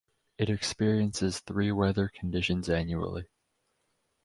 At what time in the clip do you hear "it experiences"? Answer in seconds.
0.39-1.41